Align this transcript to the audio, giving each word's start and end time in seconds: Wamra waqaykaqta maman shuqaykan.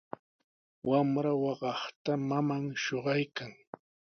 Wamra 0.89 1.33
waqaykaqta 1.43 2.13
maman 2.29 2.63
shuqaykan. 2.83 3.51